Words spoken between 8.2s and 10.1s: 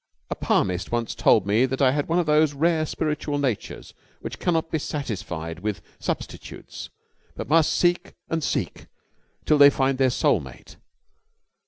and seek till they find their